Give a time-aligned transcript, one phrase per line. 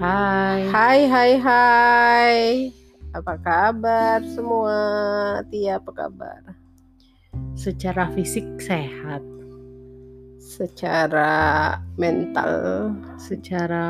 [0.00, 0.64] Hai.
[0.72, 2.36] Hai, hai, hai.
[3.12, 4.78] Apa kabar semua?
[5.52, 6.40] Tia, apa kabar?
[7.52, 9.20] Secara fisik sehat,
[10.40, 12.90] Secara mental,
[13.20, 13.84] secara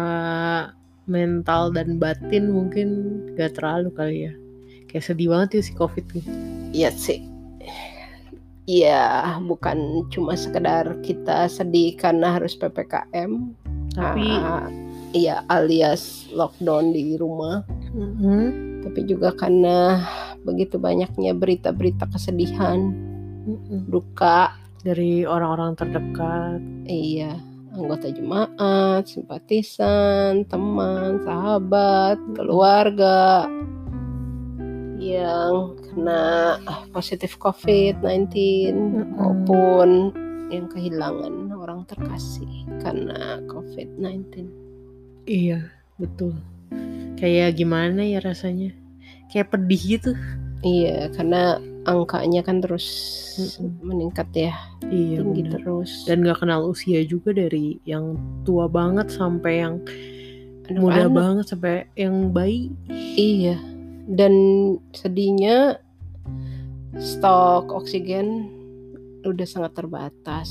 [1.06, 2.88] mental dan batin mungkin
[3.38, 4.34] gak terlalu kali ya.
[4.90, 6.26] Kayak sedih banget ya si covid nih.
[6.74, 7.22] iya sih.
[8.66, 13.54] Iya, bukan cuma sekedar kita sedih karena harus PPKM.
[13.94, 14.66] Tapi Ah,
[15.12, 17.64] iya, alias lockdown di rumah.
[17.94, 18.82] Mhm.
[18.86, 20.00] Tapi juga karena
[20.42, 22.80] begitu banyaknya berita-berita kesedihan,
[23.44, 23.92] Mhm.
[23.92, 26.60] duka, dari orang-orang terdekat.
[26.88, 27.36] Iya,
[27.76, 33.46] anggota jemaat, simpatisan, teman, sahabat, keluarga
[35.00, 36.60] yang kena
[36.92, 38.36] positif COVID-19
[38.76, 39.16] Mm-mm.
[39.16, 39.88] maupun
[40.52, 44.69] yang kehilangan orang terkasih karena COVID-19.
[45.28, 45.68] Iya,
[46.00, 46.36] betul.
[47.20, 48.72] Kayak gimana ya rasanya?
[49.28, 50.12] Kayak pedih gitu.
[50.60, 51.56] Iya, karena
[51.88, 52.84] angkanya kan terus
[53.80, 54.52] meningkat ya,
[54.92, 55.60] Iya, tinggi bener.
[55.60, 56.04] terus.
[56.04, 59.80] Dan gak kenal usia juga dari yang tua banget sampai yang
[60.76, 62.68] muda Anak-anak banget sampai yang bayi.
[63.16, 63.56] Iya,
[64.12, 64.32] dan
[64.92, 65.80] sedihnya
[67.00, 68.46] stok oksigen
[69.24, 70.50] udah sangat terbatas.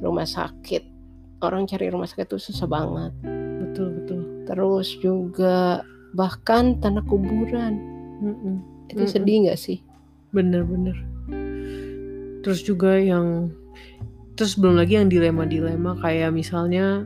[0.00, 0.82] Rumah sakit,
[1.40, 3.12] orang cari rumah sakit itu susah banget.
[3.60, 4.20] Betul betul.
[4.44, 5.80] Terus juga
[6.12, 7.78] bahkan tanah kuburan,
[8.18, 8.56] Mm-mm.
[8.88, 9.12] itu Mm-mm.
[9.12, 9.78] sedih nggak sih?
[10.30, 10.96] Bener-bener.
[12.40, 13.52] Terus juga yang
[14.34, 17.04] terus belum lagi yang dilema-dilema kayak misalnya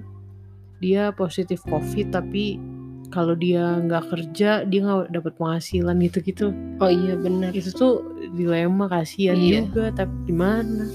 [0.79, 2.63] dia positif covid tapi
[3.11, 7.51] kalau dia nggak kerja dia nggak dapat penghasilan gitu-gitu Oh iya benar.
[7.51, 9.67] itu tuh dilema kasihan Iya.
[9.67, 10.87] juga tapi gimana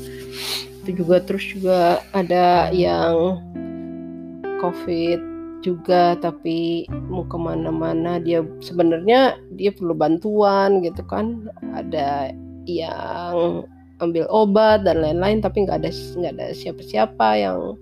[0.89, 1.21] Itu juga.
[1.21, 1.79] Terus juga
[2.17, 3.37] ada yang
[4.57, 5.29] COVID
[5.61, 11.45] juga tapi mau ke mana-mana dia sebenarnya dia perlu bantuan gitu kan.
[11.77, 12.33] Ada
[12.65, 13.69] yang
[14.01, 17.77] ambil obat dan lain-lain tapi nggak ada nggak ada siapa-siapa yang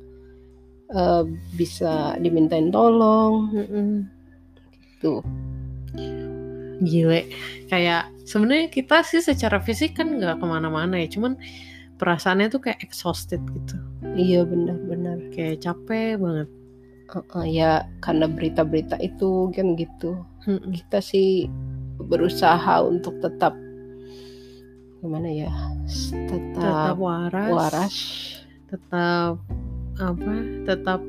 [0.92, 1.24] eh,
[1.56, 3.48] bisa dimintain tolong.
[5.00, 5.24] Tuh
[6.84, 7.32] gile.
[7.72, 11.08] Kayak sebenarnya kita sih secara fisik kan nggak ke mana-mana ya.
[11.08, 11.40] Cuman
[11.98, 13.78] perasaannya tuh kayak exhausted gitu.
[14.14, 16.50] Iya benar-benar kayak capek banget.
[17.08, 17.72] Heeh, ya
[18.04, 20.22] karena berita-berita itu kan gitu.
[20.48, 20.72] Mm-mm.
[20.72, 21.52] kita sih
[22.00, 23.52] berusaha untuk tetap
[25.04, 25.52] gimana ya
[26.30, 27.96] tetap tetap waras, waras.
[28.72, 29.44] Tetap
[29.98, 30.34] apa
[30.64, 31.02] tetap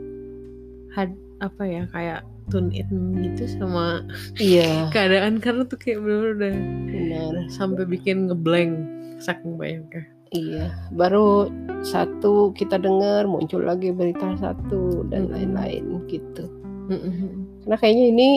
[0.97, 2.21] had apa ya kayak
[2.51, 2.89] tune in
[3.23, 4.03] gitu sama
[4.43, 4.87] iya.
[4.95, 5.39] keadaan.
[5.39, 6.55] Karena tuh kayak bener udah
[6.89, 7.33] benar.
[7.53, 8.75] sampai bikin ngeblank
[9.23, 11.49] saking banyaknya iya baru
[11.81, 15.35] satu kita dengar muncul lagi berita satu dan Mm-mm.
[15.35, 16.45] lain-lain gitu.
[16.89, 17.47] Mm-mm.
[17.63, 18.29] karena kayaknya ini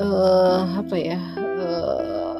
[0.00, 2.34] eh apa ya eh,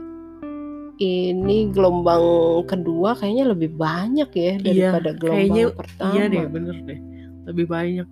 [1.01, 2.25] ini gelombang
[2.65, 4.61] kedua kayaknya lebih banyak ya Iya,
[4.93, 6.13] daripada gelombang kayaknya pertama.
[6.13, 7.01] iya deh bener deh
[7.49, 8.09] lebih banyak.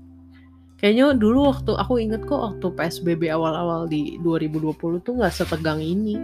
[0.78, 6.14] Kayaknya dulu waktu aku inget kok waktu PSBB awal-awal di 2020 tuh nggak setegang ini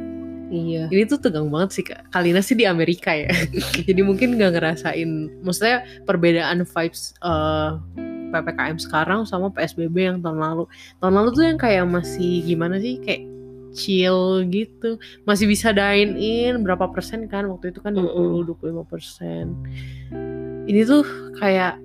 [0.54, 0.84] iya.
[0.86, 2.14] Ini tuh tegang banget sih Kak.
[2.14, 3.28] Kalina sih di Amerika ya.
[3.88, 5.10] Jadi mungkin nggak ngerasain.
[5.42, 7.70] Maksudnya perbedaan vibes eh,
[8.30, 10.64] ppkm sekarang sama psbb yang tahun lalu.
[11.02, 13.02] Tahun lalu tuh yang kayak masih gimana sih?
[13.02, 13.26] Kayak
[13.74, 14.96] chill gitu.
[15.26, 17.50] Masih bisa dine in berapa persen kan?
[17.50, 19.58] Waktu itu kan 20 25 persen.
[20.70, 21.02] Ini tuh
[21.42, 21.82] kayak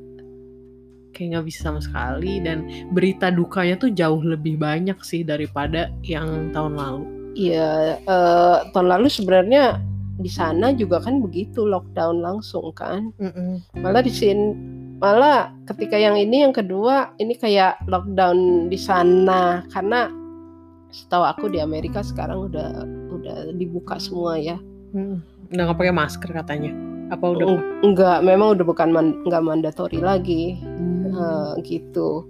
[1.18, 2.38] kayak nggak bisa sama sekali.
[2.40, 7.70] Dan berita dukanya tuh jauh lebih banyak sih daripada yang tahun lalu Iya,
[8.02, 9.80] eh, tahun lalu sebenarnya
[10.20, 13.16] di sana juga kan begitu lockdown langsung kan.
[13.74, 14.52] Malah di sini,
[15.00, 20.12] malah ketika yang ini yang kedua ini kayak lockdown di sana karena
[20.92, 24.60] setahu aku di Amerika sekarang udah udah dibuka semua ya.
[24.92, 25.24] Mm.
[25.50, 26.72] Udah nggak pakai masker katanya.
[27.10, 27.46] Apa udah?
[27.48, 31.10] Eng- Enggak, memang udah bukan man- enggak mandatory lagi Hmm.
[31.10, 32.28] eh, gitu.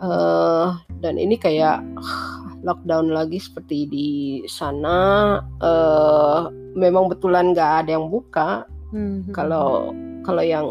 [0.00, 0.68] Eh
[1.02, 1.82] dan ini kayak
[2.66, 4.08] lockdown lagi seperti di
[4.46, 5.38] sana.
[5.60, 6.40] Eh
[6.78, 8.64] memang betulan nggak ada yang buka.
[8.90, 9.30] Mhm.
[9.30, 9.94] kalau
[10.26, 10.66] kalau yang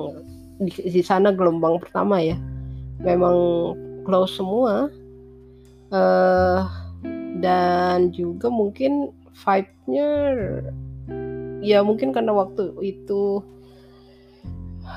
[0.60, 2.36] di, di sana gelombang pertama ya
[3.00, 3.36] memang
[4.04, 4.92] close semua.
[5.92, 6.62] Eh
[7.40, 10.12] dan juga mungkin vibe-nya
[11.64, 13.44] ya mungkin karena waktu itu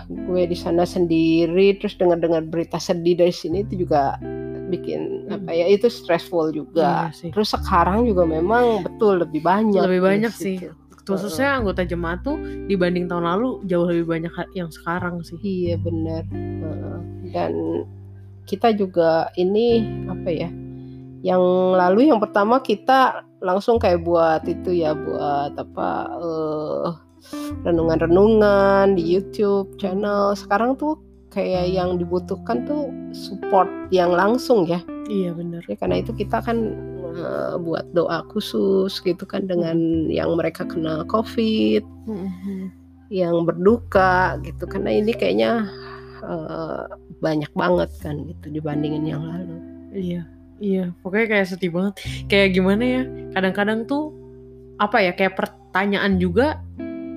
[0.09, 4.17] gue di sana sendiri terus dengar-dengar berita sedih dari sini itu juga
[4.69, 5.37] bikin Hmm.
[5.39, 7.31] apa ya itu stressful juga Iya sih.
[7.31, 10.57] terus sekarang juga memang betul lebih banyak Lebih banyak sih.
[10.59, 10.73] situ.
[11.03, 15.35] Khususnya anggota jemaat tuh dibanding tahun lalu jauh lebih banyak yang sekarang sih.
[15.37, 16.23] Iya benar.
[17.29, 17.53] Dan
[18.45, 20.49] kita juga ini apa ya?
[21.23, 21.43] Yang
[21.75, 26.87] lalu yang pertama kita langsung kayak buat itu ya buat apa eh,
[27.63, 30.35] renungan-renungan di YouTube channel.
[30.35, 30.99] Sekarang tuh
[31.33, 34.85] kayak yang dibutuhkan tuh support yang langsung ya.
[35.09, 35.65] Iya benar.
[35.67, 36.77] Ya, karena itu kita kan
[37.17, 41.83] eh, buat doa khusus gitu kan dengan yang mereka kena COVID,
[43.09, 44.69] yang berduka gitu.
[44.69, 45.67] Karena ini kayaknya
[46.23, 46.85] eh,
[47.25, 49.57] banyak banget kan gitu dibandingin yang lalu.
[49.93, 50.23] Iya,
[50.61, 50.85] iya.
[51.01, 51.95] Pokoknya kayak sedih banget.
[52.29, 53.03] Kayak gimana ya?
[53.37, 54.13] Kadang-kadang tuh
[54.81, 55.13] apa ya?
[55.13, 56.61] Kayak pertanyaan juga,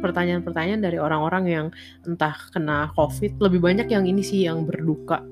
[0.05, 1.65] pertanyaan-pertanyaan dari orang-orang yang
[2.05, 3.41] entah kena COVID.
[3.41, 5.25] Lebih banyak yang ini sih yang berduka.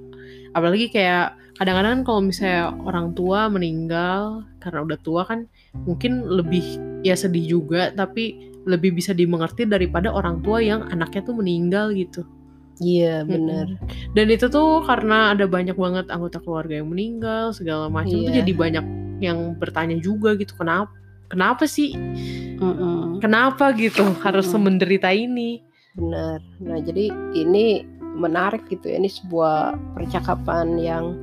[0.58, 5.46] Apalagi kayak kadang-kadang kalau misalnya orang tua meninggal karena udah tua kan
[5.86, 6.66] mungkin lebih
[7.06, 12.26] ya sedih juga, tapi lebih bisa dimengerti daripada orang tua yang anaknya tuh meninggal gitu.
[12.82, 13.78] Iya benar.
[14.18, 18.42] Dan itu tuh karena ada banyak banget anggota keluarga yang meninggal segala macam tuh Iya.
[18.42, 18.86] jadi banyak
[19.22, 20.90] yang bertanya juga gitu kenapa
[21.34, 21.98] kenapa sih
[22.62, 23.18] Mm-mm.
[23.18, 24.54] kenapa gitu harus Mm-mm.
[24.54, 26.42] semenderita ini Benar.
[26.58, 27.86] Nah, jadi ini
[28.18, 28.98] menarik gitu ya.
[28.98, 31.14] Ini sebuah percakapan yang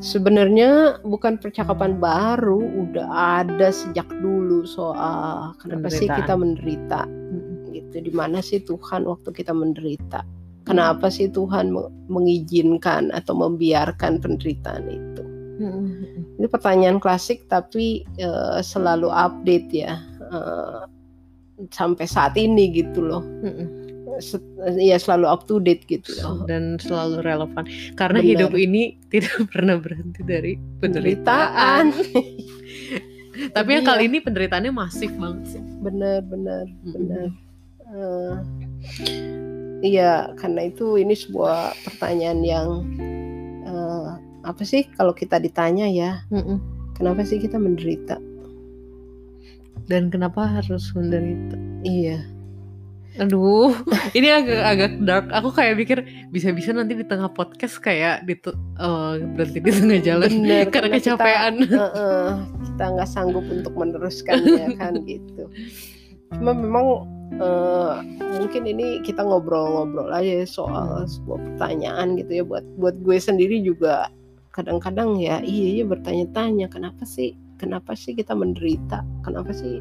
[0.00, 3.08] sebenarnya bukan percakapan baru, udah
[3.44, 7.04] ada sejak dulu soal kenapa sih kita menderita
[7.72, 7.96] gitu.
[8.00, 10.24] Di mana sih Tuhan waktu kita menderita?
[10.66, 15.24] Kenapa sih Tuhan me- mengizinkan atau membiarkan penderitaan itu?
[16.36, 17.84] Ini pertanyaan klasik tapi
[18.16, 19.96] eh, selalu update ya.
[20.22, 20.82] eh,
[21.68, 23.24] sampai saat ini gitu loh.
[24.16, 24.44] Set-
[24.76, 26.44] ya selalu up to date gitu loh.
[26.44, 28.30] dan selalu relevan karena Benar.
[28.32, 31.92] hidup ini tidak pernah berhenti dari Penderitaan.
[31.92, 33.90] penderitaan tapi yang Iya.
[33.92, 37.28] kali ini penderitaannya masif banget sih benar benar benar
[37.86, 38.34] Eh,
[39.84, 42.68] iya karena itu ini sebuah pertanyaan yang
[44.46, 46.22] apa sih kalau kita ditanya ya?
[46.30, 46.62] Mm-mm.
[46.94, 48.16] kenapa sih kita menderita?
[49.86, 51.54] Dan kenapa harus menderita?
[51.82, 52.18] Iya.
[53.16, 53.72] Aduh,
[54.18, 55.26] ini agak agak dark.
[55.32, 55.98] Aku kayak mikir
[56.28, 58.36] bisa-bisa nanti di tengah podcast kayak di
[59.32, 61.54] berhenti di tengah jalan Bener, karena karena kita- kecapean.
[61.66, 62.28] Eh, eh,
[62.70, 65.48] kita nggak sanggup untuk meneruskannya kan gitu.
[66.36, 67.08] Cuma memang
[67.40, 67.94] eh,
[68.36, 72.44] mungkin ini kita ngobrol-ngobrol aja soal sebuah pertanyaan gitu ya.
[72.44, 74.12] Buat buat gue sendiri juga
[74.56, 79.04] kadang-kadang ya iya iya bertanya-tanya kenapa sih kenapa sih kita menderita?
[79.24, 79.80] Kenapa sih?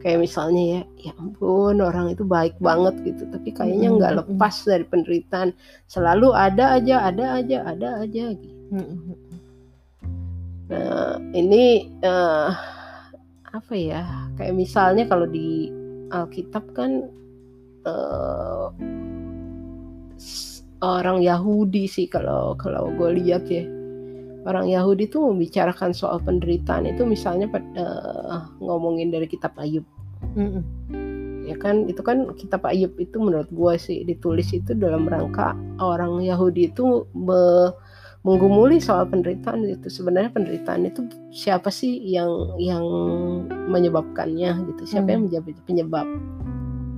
[0.00, 3.26] Kayak misalnya ya ya ampun orang itu baik banget gitu.
[3.30, 5.50] Tapi kayaknya nggak lepas dari penderitaan.
[5.86, 8.56] Selalu ada aja ada aja ada aja gitu.
[10.70, 12.50] Nah, ini eh,
[13.50, 14.06] apa ya?
[14.38, 15.68] Kayak misalnya kalau di
[16.10, 17.10] Alkitab kan
[20.16, 20.49] s-
[20.80, 23.64] orang Yahudi sih kalau kalau gue lihat ya.
[24.40, 27.44] Orang Yahudi tuh membicarakan soal penderitaan itu misalnya
[27.76, 29.84] eh, ngomongin dari kitab Ayub.
[30.32, 30.64] Mm-mm.
[31.44, 36.24] Ya kan itu kan kitab Ayub itu menurut gue sih ditulis itu dalam rangka orang
[36.24, 37.72] Yahudi itu me-
[38.20, 42.28] menggumuli soal penderitaan itu sebenarnya penderitaan itu siapa sih yang
[42.60, 42.84] yang
[43.68, 45.12] menyebabkannya gitu siapa Hmm.
[45.12, 46.06] yang menjadi penyebab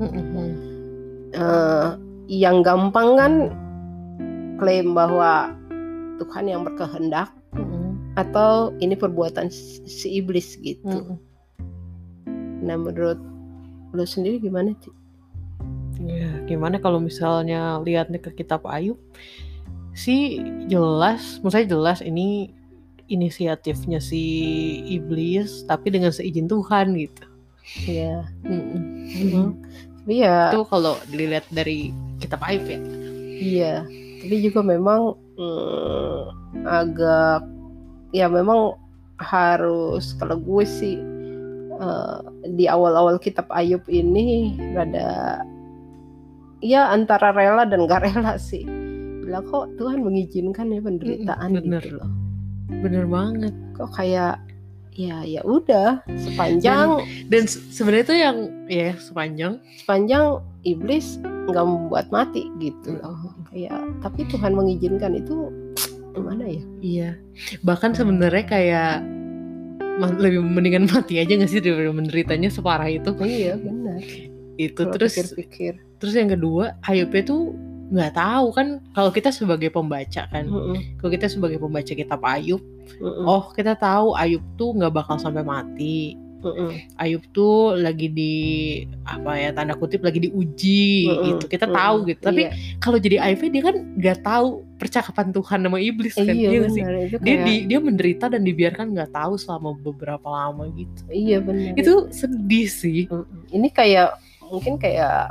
[0.02, 0.50] Mm-mm.
[1.32, 1.88] Eh,
[2.28, 3.32] yang gampang kan
[4.62, 5.50] klaim bahwa
[6.22, 7.98] Tuhan yang berkehendak Mm-mm.
[8.14, 11.18] atau ini perbuatan si si iblis gitu Mm-mm.
[12.62, 13.18] nah menurut
[13.90, 14.94] lo sendiri gimana sih
[16.02, 18.98] Ya, gimana kalau misalnya lihatnya ke kitab Ayub
[19.94, 22.50] sih jelas, maksudnya jelas ini
[23.06, 24.18] inisiatifnya si
[24.88, 27.22] iblis tapi dengan seizin Tuhan gitu.
[27.86, 28.82] ya Mm-mm.
[29.14, 29.46] Mhm.
[30.02, 32.80] tapi ya Itu kalau dilihat dari kitab Ayub ya.
[33.38, 33.74] Iya,
[34.22, 36.20] tapi juga memang mm,
[36.62, 37.42] agak
[38.14, 38.78] ya memang
[39.18, 40.96] harus kalau gue sih
[41.82, 42.18] eh,
[42.54, 45.42] di awal-awal kitab Ayub ini rada
[46.62, 48.62] ya antara rela dan gak rela sih.
[49.26, 51.82] Bilang kok Tuhan mengizinkan ya penderitaan Mm-mm, bener.
[51.82, 52.10] gitu loh.
[52.82, 53.54] Bener banget.
[53.74, 54.38] Kok kayak
[54.92, 58.36] ya ya udah sepanjang Dan se- sebenarnya itu yang
[58.68, 60.24] ya sepanjang sepanjang
[60.62, 61.16] iblis
[61.48, 63.32] nggak membuat mati gitu loh.
[63.48, 65.48] Kayak tapi Tuhan mengizinkan itu
[66.12, 66.62] gimana ya?
[66.78, 67.10] Iya.
[67.60, 68.94] Bahkan sebenarnya kayak
[70.16, 73.12] lebih mendingan mati aja gak sih daripada menderitanya separah itu.
[73.18, 74.00] Iya benar.
[74.56, 75.72] Itu Kalau terus pikir-pikir.
[75.96, 77.56] terus yang kedua Ayubnya tuh
[77.92, 82.64] nggak tahu kan kalau kita sebagai pembaca kan Mm-mm, kalau kita sebagai pembaca kitab Ayub
[82.98, 83.28] mm-mm.
[83.28, 86.74] oh kita tahu Ayub tuh nggak bakal sampai mati Mm-mm.
[86.98, 88.34] Ayub tuh lagi di
[89.06, 91.26] apa ya tanda kutip lagi diuji Mm-mm.
[91.36, 91.78] gitu kita Mm-mm.
[91.78, 92.50] tahu gitu tapi Iya.
[92.80, 94.46] kalau jadi Ayub dia kan nggak tahu
[94.80, 98.26] percakapan Tuhan sama iblis kan iya Iya nggak sih itu dia kayak di, dia menderita
[98.32, 103.52] dan dibiarkan nggak tahu selama beberapa lama gitu iya benar itu sedih sih Mm-mm.
[103.52, 104.16] ini kayak
[104.48, 105.30] mungkin kayak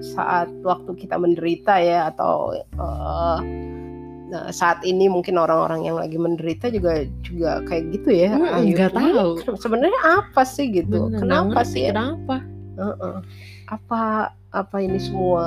[0.00, 3.38] saat waktu kita menderita ya atau eh,
[4.28, 8.64] nah, saat ini mungkin orang-orang yang lagi menderita juga juga kayak gitu ya Mm, Ayo,
[8.72, 9.30] nggak tahu.
[9.56, 11.92] sebenarnya apa sih gitu Bener, kenapa sih ya?
[11.92, 12.40] kenapa
[12.74, 13.16] Heeh.
[13.68, 14.02] apa
[14.50, 15.44] apa ini semua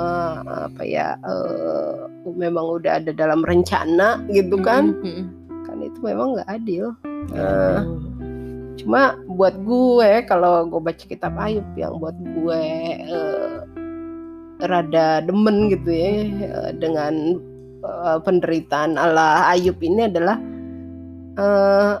[0.64, 5.28] apa ya eh, memang udah ada dalam rencana gitu kan Mm-mm,
[5.64, 6.94] kan itu memang nggak adil.
[7.32, 7.80] Eh,
[8.74, 12.62] cuma buat gue kalau gue baca kitab Ayub yang buat gue
[13.04, 13.56] eh,
[14.62, 16.12] rada demen gitu ya
[16.46, 17.40] eh, dengan
[17.82, 20.38] eh, penderitaan Allah Ayub ini adalah
[21.38, 21.94] eh,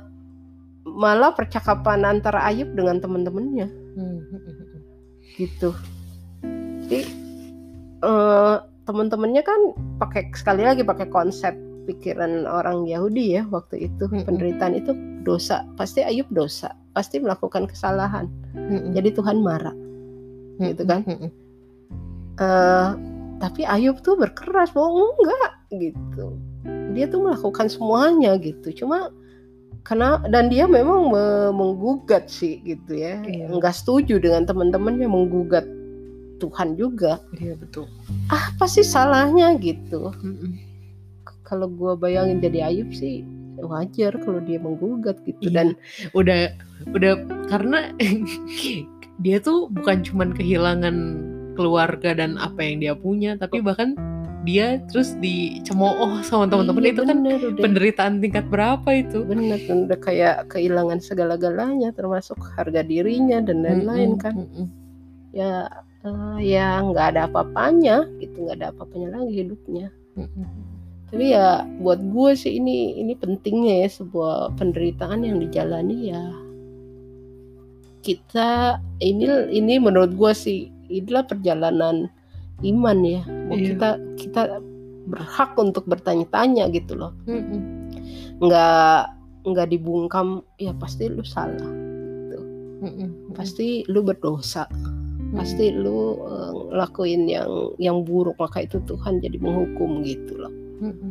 [0.84, 3.66] malah percakapan antara Ayub dengan teman-temannya
[5.34, 5.74] gitu.
[6.86, 7.00] Jadi
[8.04, 9.60] eh, teman-temannya kan
[9.98, 14.06] pakai sekali lagi pakai konsep pikiran orang Yahudi ya waktu itu.
[14.08, 14.94] Penderitaan itu
[15.26, 15.66] dosa.
[15.76, 16.72] Pasti Ayub dosa.
[16.94, 18.30] Pasti melakukan kesalahan.
[18.94, 19.74] Jadi Tuhan marah.
[20.62, 21.02] Gitu kan.
[22.34, 22.88] Eh,
[23.38, 26.26] tapi Ayub tuh berkeras bahwa enggak gitu.
[26.94, 28.84] Dia tuh melakukan semuanya gitu.
[28.84, 29.10] Cuma
[29.84, 33.20] karena dan dia memang me- menggugat sih gitu ya.
[33.22, 33.52] Iya.
[33.52, 35.66] enggak setuju dengan teman-temannya menggugat
[36.40, 37.20] Tuhan juga.
[37.36, 37.86] Iya betul.
[38.32, 40.10] Apa sih salahnya gitu?
[40.22, 40.58] Mm-mm.
[41.44, 43.20] kalau gua bayangin jadi Ayub sih
[43.60, 45.36] wajar kalau dia menggugat gitu.
[45.44, 45.52] Iya.
[45.52, 45.68] dan
[46.16, 46.40] udah
[46.96, 47.12] udah
[47.52, 47.92] karena
[49.24, 50.96] dia tuh bukan cuman kehilangan
[51.54, 53.94] keluarga dan apa yang dia punya tapi bahkan
[54.44, 56.84] dia terus dicemooh sama teman-teman.
[56.84, 59.24] Iya, itu kan bener, udah, penderitaan tingkat berapa itu?
[59.24, 64.34] Bener udah kayak kehilangan segala-galanya termasuk harga dirinya dan lain-lain Mm-mm, kan.
[64.36, 64.66] mm-mm.
[65.32, 65.66] ya
[66.04, 69.88] eh, ya nggak ada apa-apanya gitu nggak ada apa-apanya lagi hidupnya.
[70.14, 70.46] Mm-mm.
[71.08, 76.24] tapi ya buat gue sih ini ini pentingnya ya sebuah penderitaan yang dijalani ya.
[78.04, 79.24] Kita ini
[79.56, 82.08] ini menurut gue sih inilah perjalanan
[82.62, 83.74] iman ya Iya.
[83.74, 84.42] kita kita
[85.04, 87.60] berhak untuk bertanya-tanya gitu loh Mm-mm.
[88.40, 89.00] nggak
[89.44, 91.68] nggak dibungkam ya pasti lu salah
[92.80, 93.34] Mm-mm.
[93.36, 94.64] pasti lu berdosa
[95.34, 101.10] pasti lu eh, ngelakuin yang yang buruk maka itu Tuhan jadi menghukum gitu loh Mm-mm.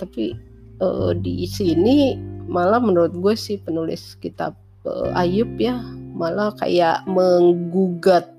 [0.00, 0.32] tapi
[0.80, 2.16] eh, di sini
[2.48, 5.78] malah menurut gue sih penulis kitab eh, Ayub ya
[6.16, 8.31] malah kayak menggugat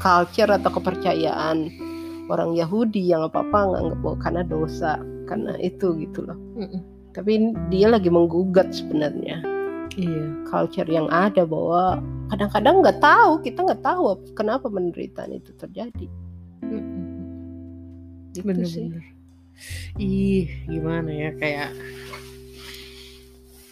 [0.00, 1.68] culture atau kepercayaan
[2.26, 4.92] orang Yahudi yang apa apa nganggap bahwa karena dosa
[5.28, 6.38] karena itu gitu loh.
[6.58, 6.80] Mm-mm.
[7.10, 9.42] tapi dia lagi menggugat sebenarnya.
[9.98, 10.24] Iya.
[10.46, 11.98] Culture yang ada bahwa
[12.30, 16.06] kadang-kadang nggak tahu kita nggak tahu ap- kenapa penderitaan itu terjadi.
[16.64, 17.02] Mm-mm.
[18.30, 18.86] gitu sih.
[18.86, 19.04] bener-bener
[20.00, 21.70] ih gimana ya kayak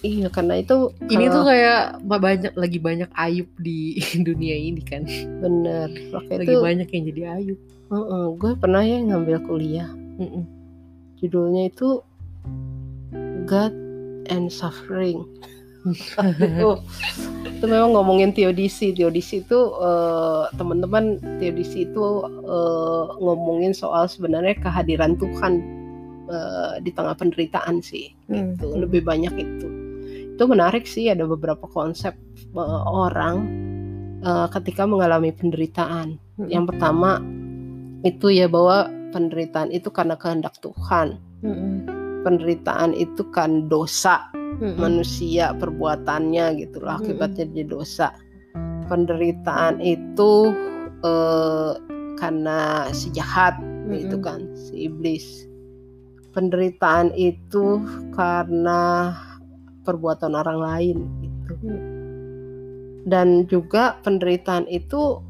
[0.08, 4.80] iya karena itu ini kalau- tuh kayak ba- banyak lagi banyak ayub di dunia ini
[4.80, 5.04] kan.
[5.38, 7.58] Bener Maka lagi itu banyak yang jadi ayub.
[7.88, 9.90] Heeh, gue pernah ya ngambil kuliah.
[10.18, 10.44] Mm-mm.
[11.16, 12.02] judulnya itu
[13.44, 13.74] God
[14.28, 15.26] and Suffering.
[16.18, 16.78] Aduh,
[17.48, 21.04] itu memang ngomongin teodisi teodisi itu eh, teman-teman
[21.38, 22.04] teodisi itu
[22.44, 25.52] eh, ngomongin soal sebenarnya kehadiran Tuhan
[26.28, 28.10] eh, di tengah penderitaan sih.
[28.26, 28.54] Mm.
[28.54, 29.66] itu lebih banyak itu
[30.38, 32.14] itu menarik sih ada beberapa konsep
[32.54, 33.42] eh, orang
[34.22, 36.46] eh, ketika mengalami penderitaan Mm-mm.
[36.46, 37.18] yang pertama
[38.06, 41.90] itu ya bahwa penderitaan itu karena kehendak Tuhan Mm-mm.
[42.22, 44.30] penderitaan itu kan dosa
[44.62, 44.78] Mm-mm.
[44.78, 47.02] manusia perbuatannya gitu loh Mm-mm.
[47.02, 48.14] akibatnya jadi dosa
[48.86, 50.54] penderitaan itu
[51.02, 51.72] eh,
[52.14, 53.58] karena si jahat
[53.90, 54.22] itu Mm-mm.
[54.22, 55.50] kan si iblis
[56.30, 57.82] penderitaan itu
[58.14, 59.10] karena
[59.88, 61.52] perbuatan orang lain gitu.
[61.64, 61.80] Mm.
[63.08, 65.24] dan juga penderitaan itu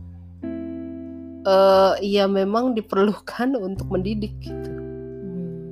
[1.46, 4.70] eh ya memang diperlukan untuk mendidik gitu.
[4.74, 5.62] Mm.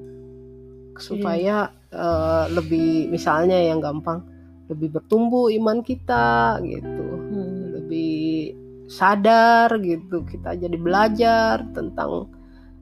[1.03, 4.23] supaya eh, lebih misalnya yang gampang
[4.71, 7.07] lebih bertumbuh iman kita gitu.
[7.35, 7.63] Mm.
[7.83, 8.55] lebih
[8.87, 10.23] sadar gitu.
[10.23, 12.31] Kita jadi belajar tentang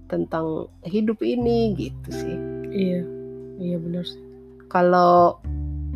[0.09, 2.37] tentang hidup ini gitu sih.
[2.71, 3.01] Iya.
[3.59, 4.23] Iya benar sih.
[4.69, 5.39] Kalau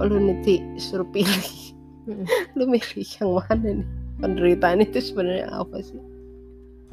[0.03, 1.75] lu nanti suruh pilih.
[2.07, 2.25] Mm.
[2.59, 3.89] lu milih yang mana nih?
[4.19, 5.99] Penderitaan itu sebenarnya apa sih?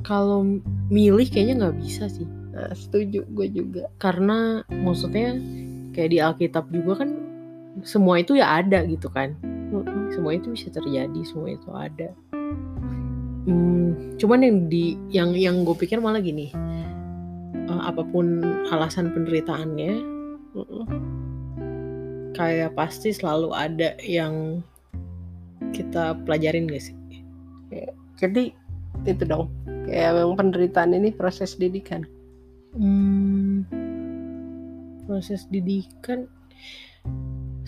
[0.06, 0.46] Kalau
[0.94, 2.28] milih kayaknya nggak bisa sih.
[2.54, 3.90] Nah, setuju gue juga.
[3.98, 5.38] Karena maksudnya
[5.98, 7.10] kayak di Alkitab juga kan
[7.82, 9.34] semua itu ya ada gitu kan.
[10.14, 12.14] Semua itu bisa terjadi semua itu ada.
[13.46, 16.54] Hmm, cuman yang di yang yang gue pikir malah gini.
[17.66, 19.94] Eh, apa pun alasan penderitaannya
[20.54, 20.86] Mm-mm.
[22.36, 24.60] Kayak pasti selalu ada yang
[25.72, 26.96] kita pelajarin gak sih
[28.15, 28.51] Jadi
[29.04, 29.51] itu dong.
[29.88, 32.08] Kayak memang penderitaan ini proses didikan.
[32.75, 33.68] Hmm,
[35.06, 36.27] proses didikan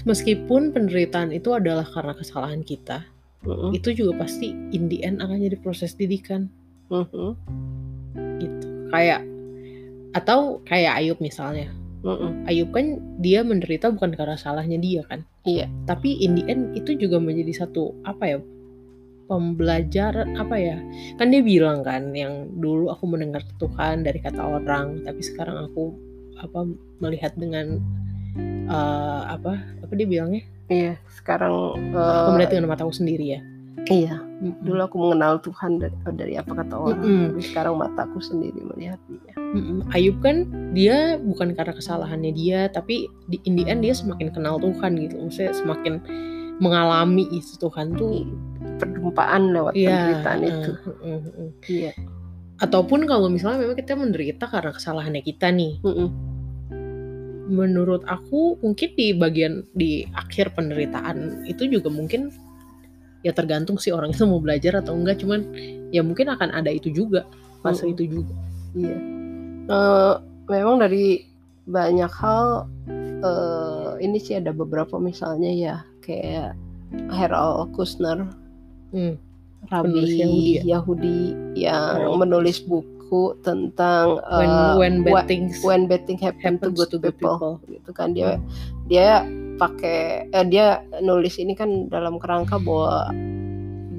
[0.04, 3.06] meskipun penderitaan itu adalah karena kesalahan kita
[3.46, 3.72] Mm-mm.
[3.72, 6.50] itu juga pasti in the end akan jadi proses didikan
[6.90, 7.38] Mm-mm.
[8.42, 9.22] gitu kayak
[10.18, 11.70] atau kayak Ayub misalnya
[12.08, 12.48] Mm-mm.
[12.48, 15.68] Ayub kan dia menderita bukan karena salahnya dia kan Iya.
[15.84, 18.38] tapi in the end itu juga menjadi satu apa ya
[19.28, 20.78] pembelajaran apa ya
[21.20, 25.92] kan dia bilang kan yang dulu aku mendengar Tuhan dari kata orang tapi sekarang aku
[26.40, 26.64] apa
[27.04, 27.84] melihat dengan
[28.72, 31.00] eh, apa apa dia bilangnya Iya.
[31.16, 33.42] Sekarang aku eh, melihat dengan mataku sendiri ya
[33.88, 34.20] iya.
[34.38, 34.68] Mm-mm.
[34.68, 37.00] Dulu aku mengenal Tuhan dari, dari apa kata orang.
[37.02, 37.24] Mm-mm.
[37.34, 39.34] Tapi sekarang mataku sendiri melihat dia.
[39.48, 39.80] Mm-mm.
[39.96, 40.44] Ayub kan
[40.76, 45.16] dia bukan karena kesalahannya dia tapi di in the end dia semakin kenal Tuhan gitu
[45.24, 45.94] maksudnya semakin
[46.60, 48.28] mengalami itu Tuhan tuh
[48.78, 50.72] Perjumpaan lewat Iya, penderitaan uh, itu.
[50.76, 51.50] uh, uh, uh.
[51.66, 51.92] Iya.
[52.58, 55.78] ataupun kalau misalnya memang kita menderita karena kesalahannya kita nih
[57.48, 62.28] menurut aku mungkin di bagian di akhir penderitaan itu juga mungkin
[63.24, 65.48] ya tergantung sih orang itu mau belajar atau enggak cuman
[65.96, 67.24] ya mungkin akan ada itu juga
[67.64, 68.34] fase itu juga
[68.76, 68.98] Iya.
[69.68, 70.14] Eh,
[70.48, 71.28] memang dari
[71.68, 72.72] banyak hal
[73.20, 76.56] eh, ini sih ada beberapa misalnya ya kayak
[77.12, 78.32] Harold Kushner,
[78.96, 79.20] Hmm,
[79.68, 80.62] rabi Yahudi ya?
[80.80, 81.20] Yahudi
[81.60, 86.72] yang Harold menulis buku tentang when eh, when bad things when bad thing happen to
[86.72, 87.56] good to good people, people.
[87.68, 88.40] gitu kan dia
[88.88, 89.28] dia
[89.60, 93.12] pakai eh, dia nulis ini kan dalam kerangka bahwa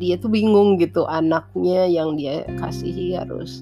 [0.01, 3.61] dia tuh bingung gitu anaknya yang dia kasihi harus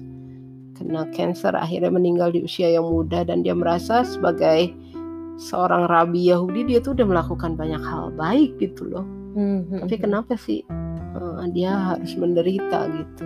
[0.77, 4.71] kena cancer akhirnya meninggal di usia yang muda dan dia merasa sebagai
[5.37, 9.05] seorang rabi Yahudi dia tuh udah melakukan banyak hal baik gitu loh.
[9.37, 13.25] Hmm, tapi kenapa sih eh, dia harus menderita gitu?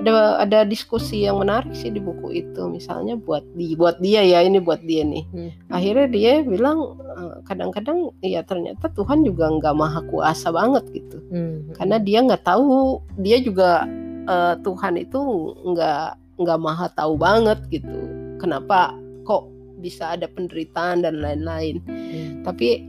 [0.00, 2.66] Ada ada diskusi yang menarik sih di buku itu.
[2.66, 5.24] Misalnya buat di buat dia ya ini buat dia nih.
[5.30, 5.50] Hmm.
[5.70, 11.22] akhirnya dia bilang eh, kadang-kadang ya ternyata Tuhan juga nggak maha kuasa banget gitu.
[11.30, 13.86] Hmm, karena dia nggak tahu dia juga
[14.26, 15.20] eh, Tuhan itu
[15.62, 18.00] nggak nggak maha tahu banget gitu
[18.40, 18.96] kenapa
[19.28, 19.46] kok
[19.80, 22.42] bisa ada penderitaan dan lain-lain Hmm.
[22.44, 22.84] tapi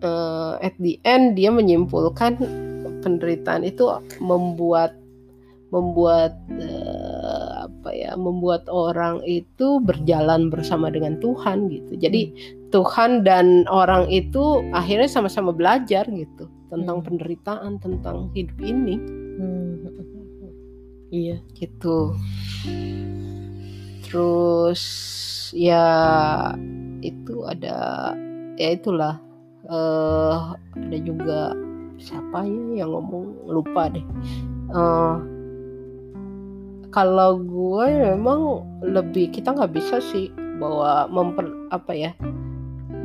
[0.00, 2.36] eh, at the end dia menyimpulkan
[3.02, 3.88] penderitaan itu
[4.20, 4.94] membuat
[5.72, 12.28] membuat eh, apa ya membuat orang itu berjalan bersama dengan Tuhan gitu jadi
[12.70, 17.06] Tuhan dan orang itu akhirnya sama-sama belajar gitu tentang Hmm.
[17.08, 18.96] penderitaan tentang hidup ini
[19.40, 20.21] Hmm, hmm, hmm.
[21.12, 21.36] Iya.
[21.52, 22.16] Gitu.
[24.08, 24.82] Terus
[25.52, 25.86] ya
[27.04, 28.10] itu ada
[28.56, 29.20] ya itulah
[29.68, 31.52] eh ada juga
[32.00, 34.04] siapa ya yang ngomong lupa deh.
[34.72, 35.16] Eh
[36.92, 40.28] kalau gue memang lebih kita nggak bisa sih
[40.60, 42.12] bahwa memper apa ya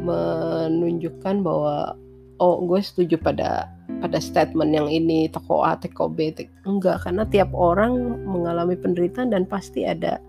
[0.04, 1.96] menunjukkan bahwa
[2.38, 7.24] oh gue setuju pada pada statement yang ini toko A toko B tek- enggak karena
[7.26, 10.22] tiap orang mengalami penderitaan dan pasti ada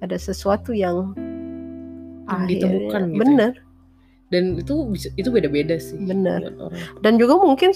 [0.00, 1.14] ada sesuatu yang
[2.24, 3.20] Yang ditemukan gitu ya.
[3.20, 3.52] bener
[4.32, 4.74] dan itu
[5.14, 6.50] itu beda-beda sih Bener.
[7.00, 7.70] dan juga mungkin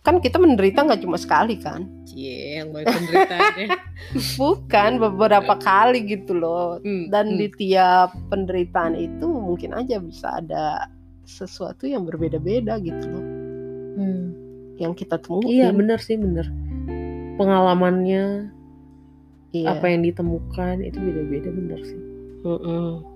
[0.00, 3.68] kan kita menderita nggak cuma sekali kan Cie, yang banyak penderitaannya
[4.40, 7.38] bukan beberapa kali gitu loh Hmm, dan hmm.
[7.40, 10.86] di tiap penderitaan itu mungkin aja bisa ada
[11.24, 13.26] sesuatu yang berbeda-beda gitu loh
[13.94, 14.34] Hmm.
[14.74, 16.50] yang kita temuin iya bener sih bener
[17.38, 18.50] pengalamannya
[19.54, 19.78] Iya.
[19.78, 22.00] apa yang ditemukan itu beda-beda bener sih
[22.42, 23.06] Mm-mm.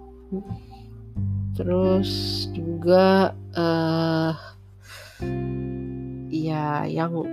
[1.58, 2.10] terus
[2.54, 4.34] juga eh
[6.30, 7.26] ya yang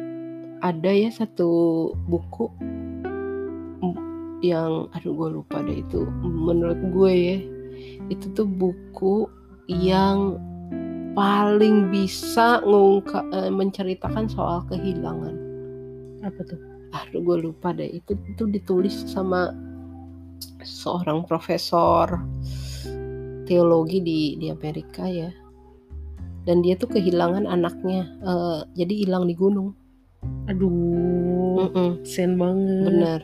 [0.65, 1.49] ada ya satu
[2.09, 2.49] buku
[3.85, 3.95] mm,
[4.41, 7.37] yang aduh gue lupa deh itu menurut gue ya
[8.09, 9.29] itu tuh buku
[9.69, 10.41] yang
[11.15, 15.35] paling bisa ngungka, eh, menceritakan soal kehilangan.
[16.21, 16.59] Apa tuh?
[16.91, 17.87] Aduh gue lupa deh.
[17.87, 19.55] Itu itu ditulis sama
[20.61, 22.19] seorang profesor
[23.47, 25.31] teologi di di Amerika ya.
[26.45, 28.05] Dan dia tuh kehilangan anaknya.
[28.21, 29.73] Eh, jadi hilang di gunung.
[30.51, 32.85] Aduh Mm-mm, sen banget.
[32.91, 33.21] Bener.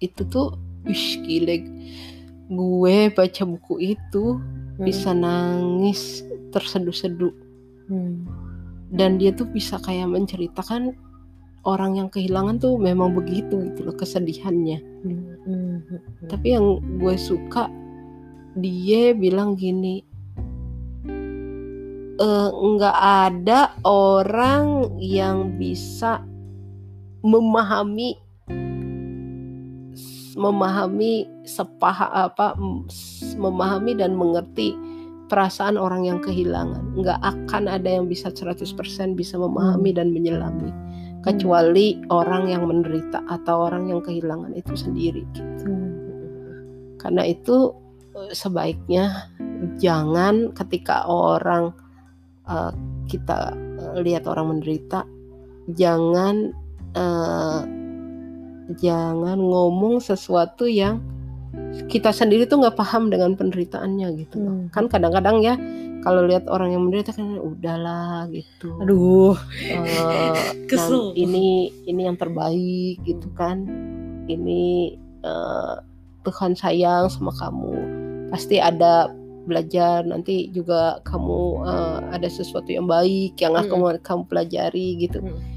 [0.00, 0.56] Itu tuh
[0.88, 1.62] wish gile.
[2.48, 4.40] Gue baca buku itu
[4.74, 4.90] Hmm.
[4.90, 7.34] bisa nangis terseduh-seduh
[7.84, 8.24] Hmm.
[8.94, 10.96] dan dia tuh bisa kayak menceritakan
[11.68, 15.84] orang yang kehilangan tuh memang begitu gitu loh kesedihannya Hmm.
[16.30, 17.68] tapi yang gue suka
[18.54, 20.00] dia bilang gini
[22.14, 26.22] "Eh, nggak ada orang yang bisa
[27.20, 28.16] memahami
[30.34, 32.58] memahami sepaha apa
[33.38, 34.74] memahami dan mengerti
[35.34, 36.94] perasaan orang yang kehilangan.
[36.94, 40.70] Nggak akan ada yang bisa 100% bisa memahami dan menyelami.
[41.26, 45.66] Kecuali orang yang menderita atau orang yang kehilangan itu sendiri gitu.
[47.02, 47.74] Karena itu
[48.30, 49.26] sebaiknya
[49.82, 51.74] jangan ketika orang
[52.46, 52.72] eh,
[53.10, 55.02] kita eh, lihat orang menderita
[55.74, 56.54] jangan
[56.94, 57.60] eh,
[58.78, 61.02] jangan ngomong sesuatu yang
[61.90, 64.54] kita sendiri tuh nggak paham dengan penderitaannya gitu loh.
[64.64, 64.68] Hmm.
[64.70, 65.54] Kan kadang-kadang ya
[66.04, 68.76] kalau lihat orang yang menderita kan udahlah gitu.
[68.78, 70.36] aduh Eh,
[70.70, 71.10] Kesel.
[71.10, 73.64] nah, ini ini yang terbaik gitu kan
[74.28, 75.74] ini eh,
[76.24, 77.72] Tuhan sayang sama kamu
[78.28, 79.08] pasti ada
[79.44, 85.20] belajar nanti juga kamu eh, ada sesuatu yang baik yang akan mau kamu pelajari gitu
[85.24, 85.53] Mm.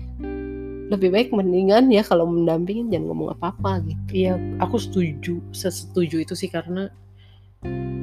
[0.87, 6.33] Lebih baik mendingan ya kalau mendampingin jangan ngomong apa-apa gitu Iya, aku setuju, setuju itu
[6.33, 6.87] sih karena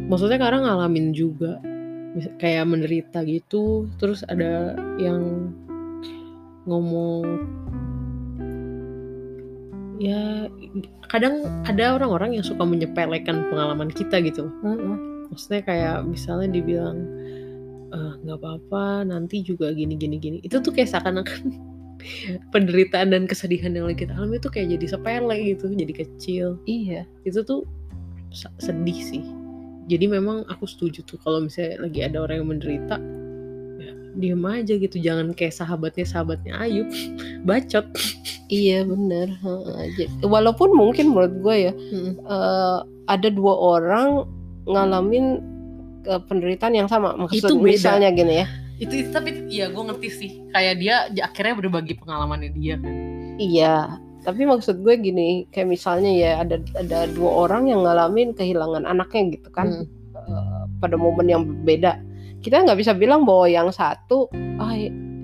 [0.09, 1.65] maksudnya karena ngalamin juga
[2.37, 5.51] kayak menderita gitu, terus ada yang
[6.69, 7.25] ngomong
[9.99, 10.51] ya
[11.09, 14.53] kadang ada orang-orang yang suka menyepelekan pengalaman kita gitu.
[15.33, 16.99] Maksudnya kayak misalnya dibilang
[17.95, 20.39] "Eh, nggak apa-apa, nanti juga gini gini gini.
[20.45, 21.74] Itu tuh kayak seakan-akan
[22.53, 26.47] penderitaan dan kesedihan yang lagi kita alami itu kayak jadi sepele gitu, jadi kecil.
[26.69, 27.09] Iya.
[27.25, 27.65] Itu tuh
[28.61, 29.25] sedih sih.
[29.87, 32.97] Jadi memang aku setuju tuh kalau misalnya lagi ada orang yang menderita,
[33.81, 36.89] ya diem aja gitu, jangan kayak sahabatnya sahabatnya Ayub,
[37.49, 37.85] bacot.
[38.49, 39.29] iya bener.
[40.25, 41.73] Walaupun mungkin menurut gue ya
[42.25, 44.25] eh, ada dua orang
[44.65, 45.45] ngalamin
[46.09, 47.13] eh, penderitaan yang sama.
[47.21, 47.69] Maksud Itu beda.
[47.69, 48.49] misalnya gini ya
[48.83, 52.95] Itu, itu tapi ya gue ngerti sih, kayak dia akhirnya berbagi pengalamannya dia kan.
[53.39, 53.75] Iya,
[54.27, 59.39] tapi maksud gue gini, kayak misalnya ya ada ada dua orang yang ngalamin kehilangan anaknya
[59.39, 59.87] gitu kan, Hmm.
[60.19, 62.03] eh, pada momen yang berbeda.
[62.43, 64.27] Kita nggak bisa bilang bahwa yang satu,
[64.59, 64.75] ah,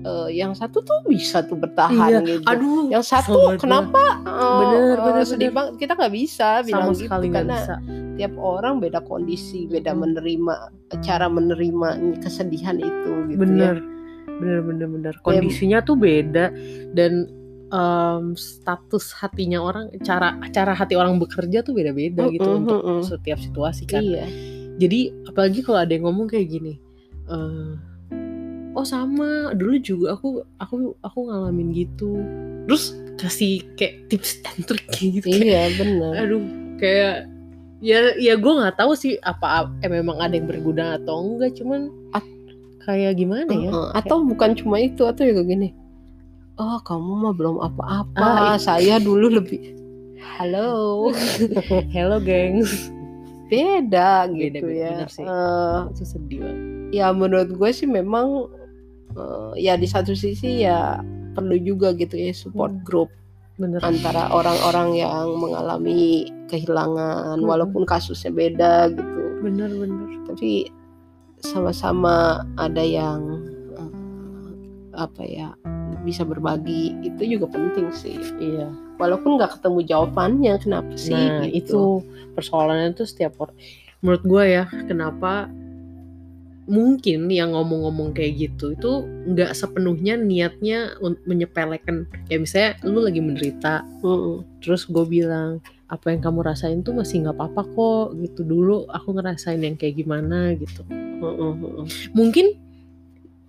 [0.01, 2.43] eh, yang satu tuh bisa tuh bertahan gitu.
[2.43, 4.21] Aduh, yang satu kenapa?
[4.21, 5.55] eh, Bener, bener, sedih bener.
[5.55, 5.73] banget.
[5.79, 7.75] Kita nggak bisa bilang sama gitu karena bisa.
[8.13, 10.53] tiap orang beda kondisi, beda menerima
[10.99, 11.87] cara menerima
[12.19, 13.83] kesedihan itu gitu bener ya.
[14.27, 16.49] bener bener bener kondisinya tuh beda
[16.91, 17.29] dan
[17.69, 22.81] em, status hatinya orang cara cara hati orang bekerja tuh beda beda gitu Mm-mm, untuk
[23.07, 24.25] setiap situasi kan Iya.
[24.77, 26.75] jadi apalagi kalau ada yang ngomong kayak gini
[28.73, 29.51] oh sama.
[29.51, 32.19] Dulu juga aku aku aku ngalamin gitu.
[32.65, 36.11] Terus kasih kayak tips and trick kayak gitu Kayak, Iya, benar.
[36.19, 36.43] aduh
[36.75, 37.15] kayak
[37.77, 41.89] ya ya gue nggak tahu sih apa eh, memang ada yang berguna atau enggak cuman
[42.11, 42.25] At-
[42.81, 43.69] kayak gimana ya?
[43.69, 45.73] Heeh, atau bukan cuma itu atau juga gini.
[46.57, 48.21] Oh kamu mah belum apa-apa.
[48.21, 49.73] Ah, saya dulu lebih
[50.37, 51.09] halo.
[51.93, 52.89] Hello gengs
[53.47, 54.89] beda Beda, gitu beda, ya.
[54.95, 55.25] bener sih.
[55.25, 56.57] Eh, itu sedih banget.
[56.91, 58.47] ya menurut gue sih memang
[59.13, 60.99] eh, ya di satu sisi ya
[61.31, 62.83] perlu juga gitu ya support Hmm.
[62.83, 63.09] group
[63.59, 67.47] bener antara orang-orang yang mengalami kehilangan Hmm.
[67.47, 69.69] walaupun kasusnya beda gitu bener
[70.27, 70.67] tapi
[71.41, 73.41] sama-sama ada yang
[73.73, 73.91] eh,
[74.95, 75.49] apa ya
[76.01, 81.53] bisa berbagi itu juga penting sih iya walaupun nggak ketemu jawabannya kenapa sih nah gitu.
[81.53, 81.81] itu
[82.33, 83.53] persoalannya tuh setiap orang
[84.01, 85.45] menurut gue ya kenapa
[86.71, 93.19] mungkin yang ngomong-ngomong kayak gitu itu nggak sepenuhnya niatnya untuk menyepelekan kayak misalnya lu lagi
[93.19, 94.47] menderita Mm-mm.
[94.63, 95.59] terus gue bilang
[95.91, 99.99] apa yang kamu rasain tuh masih nggak apa-apa kok gitu dulu aku ngerasain yang kayak
[99.99, 101.83] gimana gitu mm-mm.
[102.15, 102.55] mungkin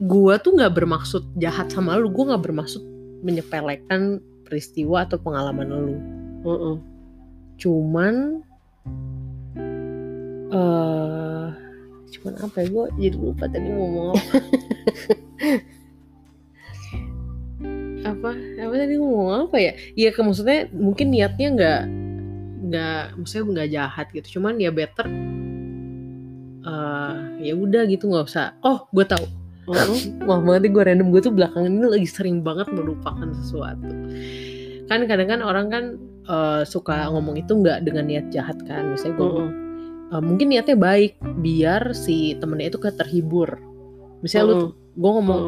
[0.03, 2.83] gue tuh nggak bermaksud jahat sama lu gue nggak bermaksud
[3.23, 5.97] menyepelekan peristiwa atau pengalaman lu
[6.43, 6.75] Mm-mm.
[7.55, 8.43] cuman
[10.51, 11.62] eh
[12.13, 14.37] cuman apa ya gue jadi lupa tadi mau ngomong apa
[18.13, 21.81] apa apa tadi ngomong apa ya ya ke maksudnya mungkin niatnya nggak
[22.63, 25.07] nggak maksudnya nggak jahat gitu cuman ya better
[26.63, 29.27] eh ya udah gitu nggak usah oh gue tahu
[29.63, 30.27] Mm-mm.
[30.27, 33.87] Wah banget gue random gue tuh belakangan ini lagi sering banget melupakan sesuatu.
[34.91, 35.85] Kan kadang kan orang kan
[36.27, 38.91] eh, suka ngomong itu nggak dengan niat jahat kan.
[38.91, 39.62] Misalnya gue Mm-mm.
[40.13, 43.57] Eh, mungkin niatnya baik biar si temennya itu terhibur.
[44.21, 44.73] Misalnya lu Mm-mm.
[44.93, 45.43] gue ngomong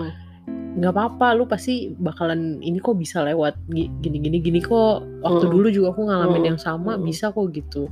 [0.75, 3.95] nggak apa-apa lu pasti bakalan ini kok bisa lewat gi-
[4.43, 5.53] gini kok waktu Mm.
[5.55, 6.49] dulu juga aku ngalamin Mm.
[6.51, 7.07] yang sama Mm.
[7.07, 7.87] bisa kok gitu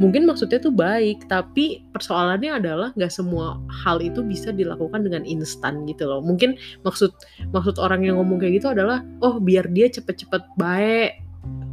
[0.00, 5.84] mungkin maksudnya tuh baik tapi persoalannya adalah nggak semua hal itu bisa dilakukan dengan instan
[5.84, 6.56] gitu loh mungkin
[6.88, 7.12] maksud
[7.52, 11.20] maksud orang yang ngomong kayak gitu adalah oh biar dia cepet-cepet baik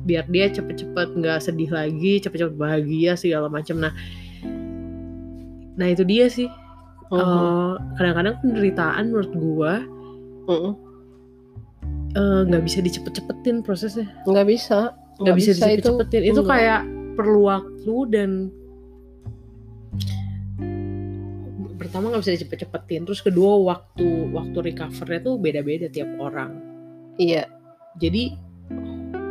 [0.03, 3.95] biar dia cepet-cepet nggak sedih lagi cepet-cepet bahagia segala macam nah
[5.73, 6.49] nah itu dia sih
[7.09, 7.19] Mhm.
[7.19, 9.73] Eh, kadang-kadang penderitaan menurut gua
[10.49, 10.71] Mhm.
[12.13, 16.49] eh, nggak bisa dicepet-cepetin prosesnya nggak bisa nggak bisa, itu dicepet-cepetin itu, Enggak.
[16.57, 16.81] kayak
[17.13, 18.29] perlu waktu dan
[21.77, 26.57] pertama nggak bisa dicepet-cepetin terus kedua waktu waktu recovernya tuh beda-beda tiap orang
[27.19, 27.45] iya
[27.99, 28.33] jadi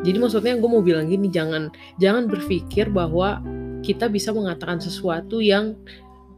[0.02, 3.42] jadi maksudnya gue mau bilang gini jangan jangan berpikir bahwa
[3.82, 5.74] kita bisa mengatakan sesuatu yang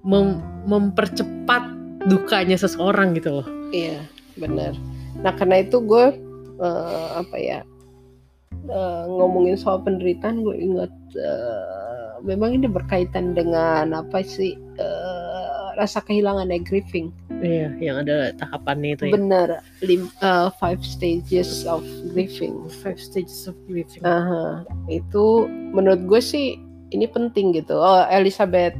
[0.04, 1.64] mem- mempercepat
[2.04, 4.04] dukanya seseorang gitu loh Iya,
[4.36, 4.76] benar.
[5.16, 6.14] Nah, karena itu gue
[6.56, 7.60] eh, apa ya
[8.64, 15.98] eh, ngomongin soal penderitaan, gue ingat eh, memang ini berkaitan dengan apa sih eh, rasa
[16.00, 17.10] kehilangan ya grieving.
[17.42, 19.48] iya yang ada tahapannya itu ya Benar,
[19.82, 22.70] lim, eh, five stages of grieving.
[22.80, 26.54] five stages of grieving Aha, itu menurut gue sih
[26.88, 27.74] ini penting gitu.
[27.74, 28.78] Oh, Elizabeth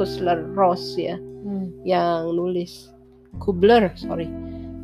[0.00, 1.68] Kusler Ross ya Hmm.
[1.82, 2.88] yang nulis
[3.36, 4.24] Kubler sorry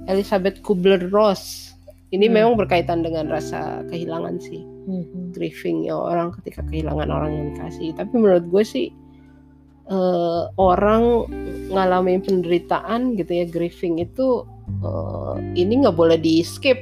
[0.06, 1.72] Elizabeth Kubler Ross
[2.08, 2.34] ini Hmm.
[2.34, 5.32] memang berkaitan dengan rasa kehilangan sih Mhm.
[5.32, 8.86] grieving ya orang ketika kehilangan orang yang dikasih tapi menurut gue sih
[9.86, 11.30] eh, orang
[11.68, 14.42] ngalamin penderitaan gitu ya grieving itu
[14.78, 16.76] eh, ini nggak boleh di skip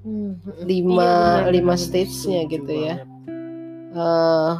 [0.00, 0.64] Mhm.
[0.64, 2.96] Lima- Iya, lima stage-nya gitu ya.
[3.90, 4.54] eh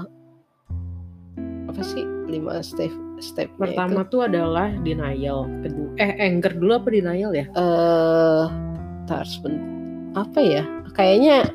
[1.68, 7.32] apa sih lima step stepnya Pertama tuh adalah denial, kedua eh anger dulu apa denial
[7.32, 7.46] ya?
[7.48, 8.44] eh
[9.04, 9.64] tar seben-
[10.12, 10.62] apa ya
[10.92, 11.48] kayaknya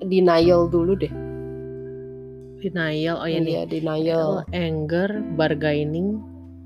[0.00, 1.10] denial dulu deh
[2.58, 3.70] Denial, oh ya Iya, nih.
[3.70, 6.18] denial anger, bargaining,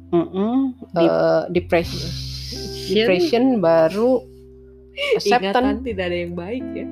[0.09, 0.73] Mm-mm.
[0.91, 2.09] Dep- Eh, depression
[2.89, 4.25] depression baru
[5.15, 6.87] acceptance ingatan tidak ada yang baik ya.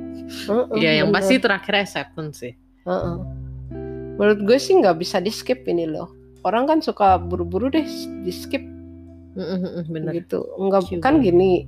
[0.47, 1.17] Heeh, Iya, yang bener.
[1.17, 2.55] pasti terakhir acceptance sih.
[2.81, 3.17] Heeh.
[4.13, 7.87] menurut gue sih nggak bisa di skip ini loh orang kan suka buru-buru deh
[8.23, 8.65] di skip
[9.87, 10.11] Bener.
[10.13, 11.03] gitu nggak Juga.
[11.03, 11.65] kan gini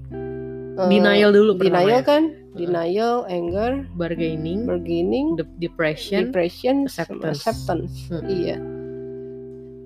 [0.74, 2.02] eh, Denial dulu pertama denial ya.
[2.02, 7.40] kan denial anger Bargaining, bargaining de- depression, depression acceptance.
[7.40, 8.26] acceptance Hmm.
[8.26, 8.56] iya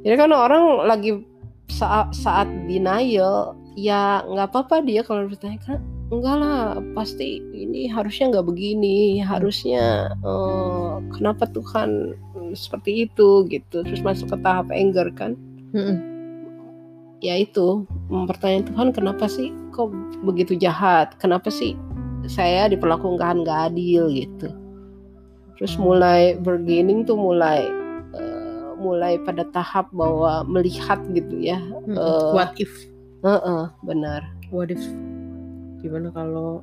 [0.03, 1.23] jadi kan orang lagi
[1.67, 6.59] saat saat denial ya nggak apa-apa dia kalau bertanya kan enggak lah
[6.95, 12.15] pasti ini harusnya nggak begini harusnya eh, kenapa Tuhan
[12.57, 15.33] seperti itu gitu terus masuk ke tahap anger kan
[15.71, 15.97] Mhm.
[17.21, 19.93] ya itu mempertanyakan Tuhan kenapa sih kok
[20.23, 21.77] begitu jahat kenapa sih
[22.27, 24.49] saya diperlakukan nggak adil gitu
[25.57, 27.65] terus mulai bargaining tuh mulai
[28.13, 31.97] eh, mulai pada tahap bahwa melihat gitu ya Mhm.
[31.97, 32.73] Eh, What if?
[33.25, 34.21] Heeh, benar
[34.53, 34.83] What if?
[35.81, 36.63] Gimana kalau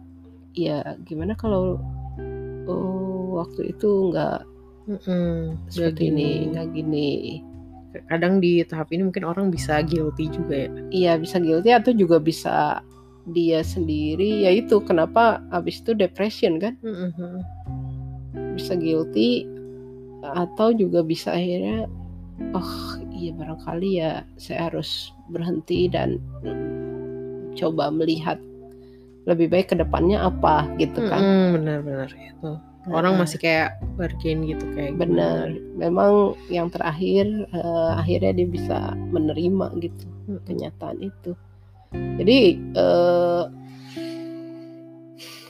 [0.54, 1.82] ya gimana kalau
[2.70, 4.46] oh, waktu itu nggak
[4.84, 6.50] Mhm, seperti ini gini.
[6.52, 7.10] nggak gini
[8.10, 10.70] Kadang di tahap ini mungkin orang bisa guilty juga ya.
[10.90, 12.82] iya bisa guilty atau juga bisa
[13.24, 17.46] dia sendiri ya itu kenapa abis itu depression kan Mhm.
[18.54, 19.46] bisa guilty
[20.26, 21.86] atau juga bisa akhirnya
[22.52, 22.74] oh
[23.14, 26.18] iya barangkali ya saya harus berhenti dan
[27.54, 28.42] coba melihat
[29.24, 32.52] lebih baik ke depannya apa gitu kan Mhm, Benar-benar itu.
[32.84, 38.78] Orang masih kayak bargain gitu kayak benar memang yang terakhir eh, akhirnya dia bisa
[39.10, 40.40] menerima gitu Mhm.
[40.44, 41.32] kenyataan itu
[42.20, 43.44] jadi eh,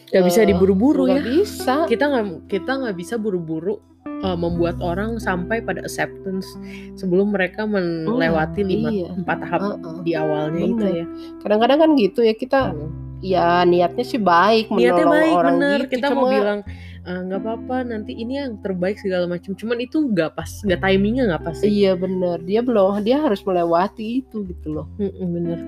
[0.10, 1.22] Gak bisa eh, diburu-buru ya.
[1.22, 3.82] bisa Kita nggak kita nggak bisa buru-buru
[4.22, 6.46] uh, membuat orang sampai pada acceptance
[6.94, 9.10] sebelum mereka melewati lima iya.
[9.10, 9.96] empat tahap Heeh.
[10.06, 10.94] di awalnya itu Benar.
[10.94, 11.06] ya.
[11.42, 12.90] kadang-kadang kan gitu ya kita Hmm.
[13.20, 15.80] ya niatnya sih baik Niatnya menolong baik orang bener.
[15.82, 16.60] gitu Kita mau cuma bilang
[17.04, 19.52] "Eh, nggak apa-apa nanti ini yang terbaik segala macam.
[19.60, 21.68] Cuman itu nggak pas, nggak timingnya nggak pas sih.
[21.68, 25.60] iya bener dia belum dia harus melewati itu gitu loh Mm-mm, bener.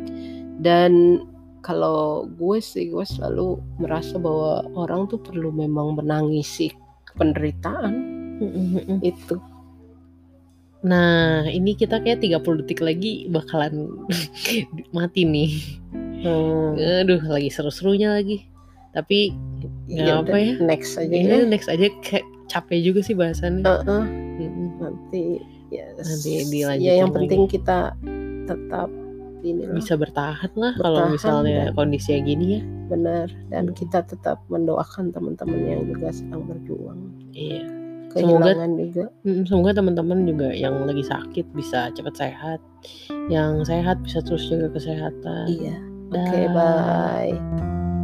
[0.63, 1.19] dan
[1.60, 6.71] kalau gue sih gue selalu merasa bahwa orang tuh perlu memang menangisi
[7.17, 7.93] penderitaan
[8.39, 9.00] mm-mm.
[9.04, 9.36] itu
[10.86, 13.89] Nah ini kita kayak 30 detik lagi bakalan
[14.95, 15.82] mati nih.
[16.21, 18.45] Hmm, Aduh lagi seru-serunya lagi.
[18.96, 19.36] Tapi
[19.86, 20.54] nggak ya apa ya.
[20.58, 23.62] next aja Ini ya next aja kayak capek juga sih bahasannya.
[23.62, 24.04] Heeh,
[24.40, 24.68] Mm-mm.
[24.78, 25.24] nanti
[25.68, 27.18] ya Nanti dilanjutin ya yang lagi.
[27.20, 27.80] penting kita
[28.46, 28.90] tetap
[29.42, 29.76] ini loh.
[29.76, 33.76] bisa bertahan lah kalau misalnya dan- kondisinya gini ya benar dan Hmm.
[33.76, 37.00] kita tetap mendoakan teman-teman yang juga sedang berjuang
[37.32, 37.62] iya
[38.12, 39.06] Semoga- juga
[39.44, 42.60] semoga teman-teman juga yang lagi sakit bisa cepat sehat
[43.28, 45.78] yang sehat bisa terus jaga kesehatan iya
[46.08, 46.50] oke Dah.
[46.50, 47.95] bye